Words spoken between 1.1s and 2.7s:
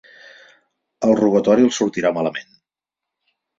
robatori els sortirà malament.